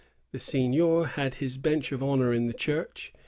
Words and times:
The 0.31 0.39
seignior 0.39 1.03
had 1.09 1.35
his 1.35 1.59
bench 1.59 1.91
of 1.91 2.01
honor 2.01 2.33
in 2.33 2.47
the 2.47 2.55
church. 2.55 3.13